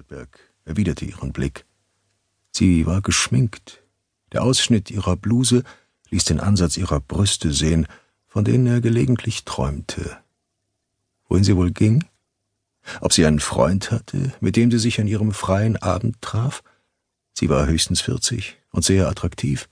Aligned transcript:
Goldberg 0.00 0.40
erwiderte 0.64 1.04
ihren 1.04 1.30
Blick. 1.30 1.66
Sie 2.52 2.86
war 2.86 3.02
geschminkt. 3.02 3.82
Der 4.32 4.42
Ausschnitt 4.42 4.90
ihrer 4.90 5.14
Bluse 5.14 5.62
ließ 6.08 6.24
den 6.24 6.40
Ansatz 6.40 6.78
ihrer 6.78 7.00
Brüste 7.00 7.52
sehen, 7.52 7.86
von 8.26 8.42
denen 8.42 8.66
er 8.66 8.80
gelegentlich 8.80 9.44
träumte. 9.44 10.16
Wohin 11.28 11.44
sie 11.44 11.54
wohl 11.54 11.70
ging? 11.70 12.02
Ob 13.02 13.12
sie 13.12 13.26
einen 13.26 13.40
Freund 13.40 13.90
hatte, 13.90 14.32
mit 14.40 14.56
dem 14.56 14.70
sie 14.70 14.78
sich 14.78 14.98
an 15.00 15.06
ihrem 15.06 15.32
freien 15.32 15.76
Abend 15.76 16.22
traf? 16.22 16.62
Sie 17.34 17.50
war 17.50 17.66
höchstens 17.66 18.00
vierzig 18.00 18.56
und 18.70 18.86
sehr 18.86 19.06
attraktiv. 19.06 19.68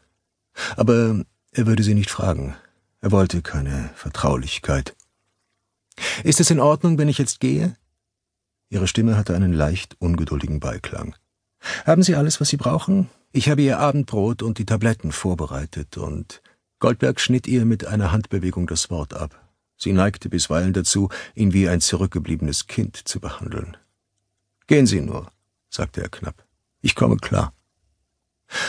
Aber 0.76 1.24
er 1.52 1.66
würde 1.66 1.82
sie 1.82 1.94
nicht 1.94 2.10
fragen. 2.10 2.54
Er 3.00 3.12
wollte 3.12 3.40
keine 3.40 3.88
Vertraulichkeit. 3.94 4.94
Ist 6.22 6.38
es 6.38 6.50
in 6.50 6.60
Ordnung, 6.60 6.98
wenn 6.98 7.08
ich 7.08 7.16
jetzt 7.16 7.40
gehe? 7.40 7.76
Ihre 8.70 8.86
Stimme 8.86 9.16
hatte 9.16 9.34
einen 9.34 9.52
leicht 9.52 9.96
ungeduldigen 9.98 10.60
Beiklang. 10.60 11.14
Haben 11.86 12.02
Sie 12.02 12.14
alles, 12.14 12.40
was 12.40 12.48
Sie 12.48 12.56
brauchen? 12.56 13.08
Ich 13.32 13.48
habe 13.48 13.62
Ihr 13.62 13.78
Abendbrot 13.78 14.42
und 14.42 14.58
die 14.58 14.66
Tabletten 14.66 15.12
vorbereitet, 15.12 15.96
und 15.96 16.42
Goldberg 16.78 17.20
schnitt 17.20 17.46
ihr 17.46 17.64
mit 17.64 17.86
einer 17.86 18.12
Handbewegung 18.12 18.66
das 18.66 18.90
Wort 18.90 19.14
ab. 19.14 19.48
Sie 19.76 19.92
neigte 19.92 20.28
bisweilen 20.28 20.72
dazu, 20.72 21.08
ihn 21.34 21.52
wie 21.52 21.68
ein 21.68 21.80
zurückgebliebenes 21.80 22.66
Kind 22.66 22.96
zu 22.96 23.20
behandeln. 23.20 23.76
Gehen 24.66 24.86
Sie 24.86 25.00
nur, 25.00 25.30
sagte 25.70 26.02
er 26.02 26.08
knapp. 26.08 26.44
Ich 26.80 26.94
komme 26.94 27.16
klar. 27.16 27.52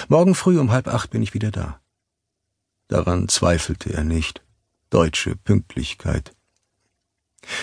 Morgen 0.07 0.35
früh 0.35 0.59
um 0.59 0.71
halb 0.71 0.87
acht 0.87 1.11
bin 1.11 1.21
ich 1.21 1.33
wieder 1.33 1.51
da. 1.51 1.79
Daran 2.87 3.27
zweifelte 3.27 3.93
er 3.93 4.03
nicht. 4.03 4.43
Deutsche 4.89 5.35
Pünktlichkeit. 5.35 6.35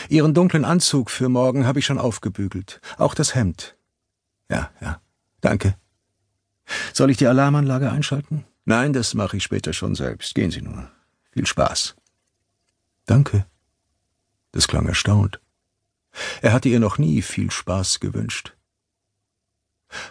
Ihren 0.08 0.34
dunklen 0.34 0.64
Anzug 0.64 1.10
für 1.10 1.28
morgen 1.28 1.66
habe 1.66 1.78
ich 1.78 1.86
schon 1.86 1.98
aufgebügelt. 1.98 2.80
Auch 2.98 3.14
das 3.14 3.34
Hemd. 3.34 3.76
Ja, 4.50 4.70
ja. 4.80 5.00
Danke. 5.40 5.76
Soll 6.92 7.10
ich 7.10 7.16
die 7.16 7.26
Alarmanlage 7.26 7.90
einschalten? 7.90 8.44
Nein, 8.64 8.92
das 8.92 9.14
mache 9.14 9.36
ich 9.36 9.44
später 9.44 9.72
schon 9.72 9.94
selbst. 9.94 10.34
Gehen 10.34 10.50
Sie 10.50 10.62
nur. 10.62 10.90
Viel 11.30 11.46
Spaß. 11.46 11.94
Danke. 13.04 13.46
Das 14.52 14.66
klang 14.66 14.86
erstaunt. 14.86 15.40
Er 16.42 16.52
hatte 16.52 16.68
ihr 16.68 16.80
noch 16.80 16.98
nie 16.98 17.22
viel 17.22 17.50
Spaß 17.50 18.00
gewünscht. 18.00 18.56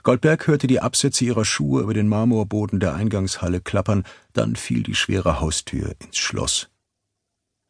Goldberg 0.04 0.48
hörte 0.48 0.68
die 0.68 0.80
Absätze 0.80 1.26
ihrer 1.26 1.44
Schuhe 1.44 1.82
über 1.82 1.94
den 1.94 2.08
Marmorboden 2.08 2.80
der 2.80 2.94
Eingangshalle 2.94 3.60
klappern, 3.60 4.06
dann 4.34 4.56
fiel 4.56 4.84
die 4.84 4.96
schwere 4.96 5.42
Haustür 5.42 5.96
ins 6.00 6.18
Schloss. 6.18 6.70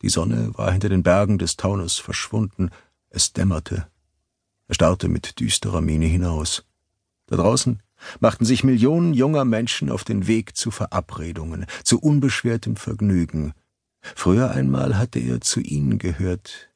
Die 0.05 0.09
Sonne 0.09 0.51
war 0.53 0.71
hinter 0.71 0.87
den 0.87 1.01
Bergen 1.01 1.39
des 1.39 1.57
Taunus 1.57 1.97
verschwunden, 1.97 2.69
es 3.09 3.33
dämmerte. 3.33 3.87
Er 4.67 4.75
starrte 4.75 5.07
mit 5.07 5.39
düsterer 5.39 5.81
Miene 5.81 6.05
hinaus. 6.05 6.63
Da 7.25 7.37
draußen 7.37 7.81
machten 8.19 8.45
sich 8.45 8.63
Millionen 8.63 9.15
junger 9.15 9.45
Menschen 9.45 9.89
auf 9.89 10.03
den 10.03 10.27
Weg 10.27 10.55
zu 10.55 10.69
Verabredungen, 10.69 11.65
zu 11.83 11.99
unbeschwertem 11.99 12.75
Vergnügen. 12.75 13.53
Früher 13.99 14.51
einmal 14.51 14.95
hatte 14.99 15.17
er 15.17 15.41
zu 15.41 15.59
ihnen 15.59 15.97
gehört. 15.97 16.69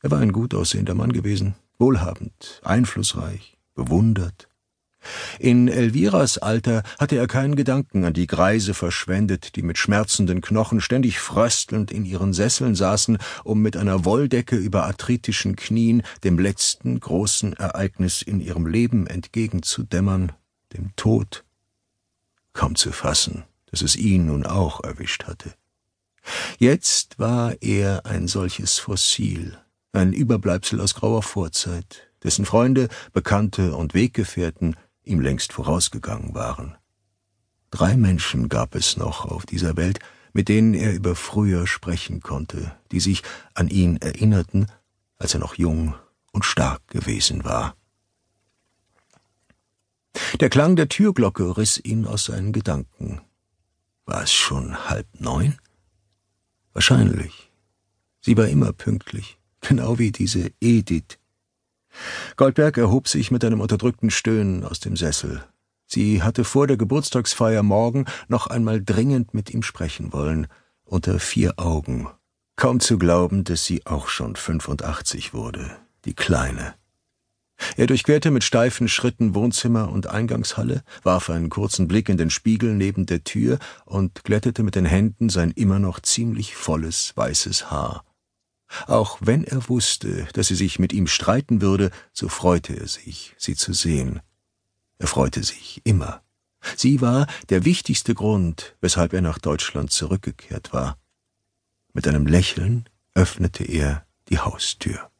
Er 0.00 0.10
war 0.10 0.18
ein 0.18 0.32
gut 0.32 0.52
aussehender 0.52 0.96
Mann 0.96 1.12
gewesen, 1.12 1.54
wohlhabend, 1.78 2.60
einflussreich, 2.64 3.58
bewundert. 3.76 4.48
In 5.38 5.68
Elviras 5.68 6.38
Alter 6.38 6.82
hatte 6.98 7.16
er 7.16 7.26
keinen 7.26 7.56
Gedanken 7.56 8.04
an 8.04 8.12
die 8.12 8.26
Greise 8.26 8.74
verschwendet, 8.74 9.56
die 9.56 9.62
mit 9.62 9.78
schmerzenden 9.78 10.40
Knochen 10.40 10.80
ständig 10.80 11.18
fröstelnd 11.18 11.90
in 11.90 12.04
ihren 12.04 12.32
Sesseln 12.32 12.74
saßen, 12.74 13.18
um 13.44 13.62
mit 13.62 13.76
einer 13.76 14.04
Wolldecke 14.04 14.56
über 14.56 14.84
arthritischen 14.84 15.56
Knien 15.56 16.02
dem 16.24 16.38
letzten 16.38 17.00
großen 17.00 17.54
Ereignis 17.54 18.22
in 18.22 18.40
ihrem 18.40 18.66
Leben 18.66 19.06
entgegenzudämmern, 19.06 20.32
dem 20.72 20.94
Tod. 20.96 21.44
Kaum 22.52 22.74
zu 22.74 22.92
fassen, 22.92 23.44
dass 23.66 23.82
es 23.82 23.96
ihn 23.96 24.26
nun 24.26 24.46
auch 24.46 24.84
erwischt 24.84 25.24
hatte. 25.24 25.54
Jetzt 26.58 27.18
war 27.18 27.54
er 27.60 28.06
ein 28.06 28.28
solches 28.28 28.78
Fossil, 28.78 29.58
ein 29.92 30.12
Überbleibsel 30.12 30.80
aus 30.80 30.94
grauer 30.94 31.22
Vorzeit, 31.22 32.08
dessen 32.22 32.44
Freunde, 32.44 32.88
Bekannte 33.12 33.74
und 33.74 33.94
Weggefährten 33.94 34.76
ihm 35.04 35.20
längst 35.20 35.52
vorausgegangen 35.52 36.34
waren. 36.34 36.76
Drei 37.70 37.96
Menschen 37.96 38.48
gab 38.48 38.74
es 38.74 38.96
noch 38.96 39.24
auf 39.24 39.46
dieser 39.46 39.76
Welt, 39.76 39.98
mit 40.32 40.48
denen 40.48 40.74
er 40.74 40.94
über 40.94 41.14
früher 41.14 41.66
sprechen 41.66 42.20
konnte, 42.20 42.76
die 42.90 43.00
sich 43.00 43.22
an 43.54 43.68
ihn 43.68 43.96
erinnerten, 43.96 44.66
als 45.18 45.34
er 45.34 45.40
noch 45.40 45.54
jung 45.54 45.94
und 46.32 46.44
stark 46.44 46.86
gewesen 46.88 47.44
war. 47.44 47.76
Der 50.40 50.50
Klang 50.50 50.76
der 50.76 50.88
Türglocke 50.88 51.56
riss 51.56 51.78
ihn 51.82 52.06
aus 52.06 52.26
seinen 52.26 52.52
Gedanken. 52.52 53.20
War 54.04 54.22
es 54.22 54.32
schon 54.32 54.88
halb 54.88 55.06
neun? 55.18 55.58
Wahrscheinlich. 56.72 57.50
Sie 58.20 58.36
war 58.36 58.48
immer 58.48 58.72
pünktlich, 58.72 59.38
genau 59.60 59.98
wie 59.98 60.12
diese 60.12 60.52
Edith, 60.60 61.18
Goldberg 62.36 62.78
erhob 62.78 63.08
sich 63.08 63.30
mit 63.30 63.44
einem 63.44 63.60
unterdrückten 63.60 64.10
Stöhnen 64.10 64.64
aus 64.64 64.80
dem 64.80 64.96
Sessel. 64.96 65.44
Sie 65.86 66.22
hatte 66.22 66.44
vor 66.44 66.66
der 66.66 66.76
Geburtstagsfeier 66.76 67.62
morgen 67.62 68.06
noch 68.28 68.46
einmal 68.46 68.82
dringend 68.82 69.34
mit 69.34 69.52
ihm 69.52 69.62
sprechen 69.62 70.12
wollen, 70.12 70.46
unter 70.84 71.18
vier 71.18 71.58
Augen. 71.58 72.08
Kaum 72.56 72.80
zu 72.80 72.98
glauben, 72.98 73.44
dass 73.44 73.64
sie 73.64 73.86
auch 73.86 74.08
schon 74.08 74.36
85 74.36 75.34
wurde, 75.34 75.76
die 76.04 76.14
Kleine. 76.14 76.74
Er 77.76 77.86
durchquerte 77.86 78.30
mit 78.30 78.44
steifen 78.44 78.88
Schritten 78.88 79.34
Wohnzimmer 79.34 79.90
und 79.90 80.06
Eingangshalle, 80.06 80.82
warf 81.02 81.30
einen 81.30 81.50
kurzen 81.50 81.88
Blick 81.88 82.08
in 82.08 82.16
den 82.16 82.30
Spiegel 82.30 82.74
neben 82.74 83.06
der 83.06 83.24
Tür 83.24 83.58
und 83.84 84.24
glättete 84.24 84.62
mit 84.62 84.74
den 84.74 84.84
Händen 84.84 85.28
sein 85.28 85.50
immer 85.52 85.78
noch 85.78 86.00
ziemlich 86.00 86.56
volles 86.56 87.12
weißes 87.16 87.70
Haar. 87.70 88.04
Auch 88.86 89.18
wenn 89.20 89.44
er 89.44 89.68
wusste, 89.68 90.26
dass 90.32 90.48
sie 90.48 90.54
sich 90.54 90.78
mit 90.78 90.92
ihm 90.92 91.06
streiten 91.06 91.60
würde, 91.60 91.90
so 92.12 92.28
freute 92.28 92.74
er 92.74 92.88
sich, 92.88 93.34
sie 93.38 93.54
zu 93.54 93.72
sehen. 93.72 94.20
Er 94.98 95.06
freute 95.06 95.42
sich 95.42 95.80
immer. 95.84 96.22
Sie 96.76 97.00
war 97.00 97.26
der 97.48 97.64
wichtigste 97.64 98.14
Grund, 98.14 98.76
weshalb 98.80 99.12
er 99.12 99.20
nach 99.20 99.38
Deutschland 99.38 99.90
zurückgekehrt 99.90 100.72
war. 100.72 100.96
Mit 101.92 102.06
einem 102.06 102.26
Lächeln 102.26 102.88
öffnete 103.14 103.64
er 103.64 104.06
die 104.28 104.38
Haustür. 104.38 105.10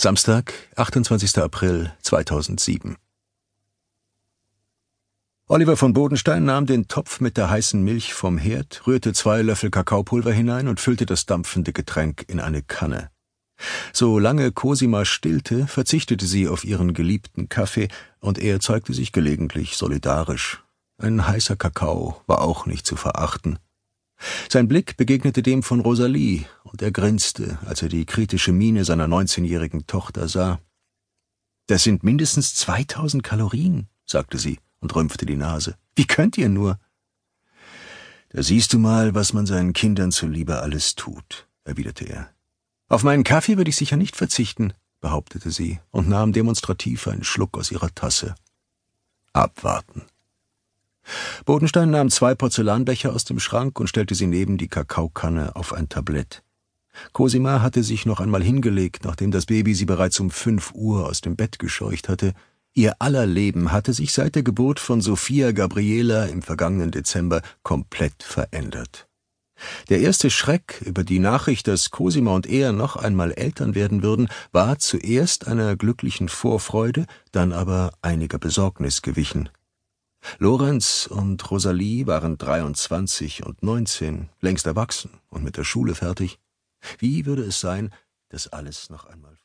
Samstag, 0.00 0.54
28. 0.76 1.38
April 1.38 1.92
2007 2.02 2.96
Oliver 5.50 5.78
von 5.78 5.94
Bodenstein 5.94 6.44
nahm 6.44 6.66
den 6.66 6.88
Topf 6.88 7.20
mit 7.20 7.38
der 7.38 7.48
heißen 7.48 7.82
Milch 7.82 8.12
vom 8.12 8.36
Herd, 8.36 8.86
rührte 8.86 9.14
zwei 9.14 9.40
Löffel 9.40 9.70
Kakaopulver 9.70 10.30
hinein 10.30 10.68
und 10.68 10.78
füllte 10.78 11.06
das 11.06 11.24
dampfende 11.24 11.72
Getränk 11.72 12.22
in 12.28 12.38
eine 12.38 12.60
Kanne. 12.60 13.10
Solange 13.94 14.52
Cosima 14.52 15.06
stillte, 15.06 15.66
verzichtete 15.66 16.26
sie 16.26 16.48
auf 16.48 16.64
ihren 16.64 16.92
geliebten 16.92 17.48
Kaffee, 17.48 17.88
und 18.20 18.38
er 18.38 18.60
zeigte 18.60 18.92
sich 18.92 19.10
gelegentlich 19.10 19.78
solidarisch. 19.78 20.62
Ein 20.98 21.26
heißer 21.26 21.56
Kakao 21.56 22.20
war 22.26 22.42
auch 22.42 22.66
nicht 22.66 22.84
zu 22.84 22.96
verachten. 22.96 23.58
Sein 24.50 24.68
Blick 24.68 24.98
begegnete 24.98 25.42
dem 25.42 25.62
von 25.62 25.80
Rosalie, 25.80 26.44
und 26.62 26.82
er 26.82 26.90
grinste, 26.90 27.58
als 27.64 27.80
er 27.80 27.88
die 27.88 28.04
kritische 28.04 28.52
Miene 28.52 28.84
seiner 28.84 29.08
neunzehnjährigen 29.08 29.86
Tochter 29.86 30.28
sah. 30.28 30.60
Das 31.68 31.84
sind 31.84 32.04
mindestens 32.04 32.54
zweitausend 32.54 33.22
Kalorien, 33.22 33.88
sagte 34.04 34.36
sie 34.36 34.58
und 34.80 34.94
rümpfte 34.94 35.26
die 35.26 35.36
Nase. 35.36 35.76
Wie 35.96 36.06
könnt 36.06 36.38
ihr 36.38 36.48
nur? 36.48 36.78
Da 38.30 38.42
siehst 38.42 38.72
du 38.72 38.78
mal, 38.78 39.14
was 39.14 39.32
man 39.32 39.46
seinen 39.46 39.72
Kindern 39.72 40.12
zuliebe 40.12 40.60
alles 40.60 40.94
tut, 40.94 41.48
erwiderte 41.64 42.04
er. 42.04 42.30
Auf 42.88 43.02
meinen 43.02 43.24
Kaffee 43.24 43.56
würde 43.56 43.70
ich 43.70 43.76
sicher 43.76 43.96
nicht 43.96 44.16
verzichten, 44.16 44.72
behauptete 45.00 45.50
sie 45.50 45.80
und 45.90 46.08
nahm 46.08 46.32
demonstrativ 46.32 47.08
einen 47.08 47.24
Schluck 47.24 47.56
aus 47.56 47.70
ihrer 47.70 47.94
Tasse. 47.94 48.34
Abwarten. 49.32 50.02
Bodenstein 51.44 51.90
nahm 51.90 52.10
zwei 52.10 52.34
Porzellanbecher 52.34 53.12
aus 53.12 53.24
dem 53.24 53.40
Schrank 53.40 53.80
und 53.80 53.88
stellte 53.88 54.14
sie 54.14 54.26
neben 54.26 54.58
die 54.58 54.68
Kakaokanne 54.68 55.56
auf 55.56 55.72
ein 55.72 55.88
Tablett. 55.88 56.42
Cosima 57.12 57.62
hatte 57.62 57.82
sich 57.82 58.06
noch 58.06 58.20
einmal 58.20 58.42
hingelegt, 58.42 59.04
nachdem 59.04 59.30
das 59.30 59.46
Baby 59.46 59.74
sie 59.74 59.84
bereits 59.84 60.18
um 60.20 60.30
fünf 60.30 60.72
Uhr 60.74 61.06
aus 61.06 61.20
dem 61.20 61.36
Bett 61.36 61.58
gescheucht 61.58 62.08
hatte, 62.08 62.34
Ihr 62.74 62.96
aller 63.00 63.26
Leben 63.26 63.72
hatte 63.72 63.92
sich 63.92 64.12
seit 64.12 64.34
der 64.34 64.42
Geburt 64.42 64.78
von 64.78 65.00
Sophia 65.00 65.52
Gabriela 65.52 66.26
im 66.26 66.42
vergangenen 66.42 66.90
Dezember 66.90 67.42
komplett 67.62 68.22
verändert. 68.22 69.08
Der 69.88 70.00
erste 70.00 70.30
Schreck 70.30 70.80
über 70.84 71.02
die 71.02 71.18
Nachricht, 71.18 71.66
dass 71.66 71.90
Cosima 71.90 72.34
und 72.34 72.46
er 72.46 72.72
noch 72.72 72.96
einmal 72.96 73.32
Eltern 73.32 73.74
werden 73.74 74.02
würden, 74.02 74.28
war 74.52 74.78
zuerst 74.78 75.48
einer 75.48 75.76
glücklichen 75.76 76.28
Vorfreude, 76.28 77.06
dann 77.32 77.52
aber 77.52 77.92
einiger 78.02 78.38
Besorgnis 78.38 79.02
gewichen. 79.02 79.48
Lorenz 80.38 81.08
und 81.10 81.50
Rosalie 81.50 82.06
waren 82.06 82.38
23 82.38 83.44
und 83.46 83.62
19, 83.62 84.28
längst 84.40 84.66
erwachsen 84.66 85.10
und 85.28 85.44
mit 85.44 85.56
der 85.56 85.64
Schule 85.64 85.94
fertig. 85.94 86.38
Wie 86.98 87.26
würde 87.26 87.42
es 87.42 87.60
sein, 87.60 87.92
das 88.28 88.48
alles 88.48 88.90
noch 88.90 89.06
einmal 89.06 89.36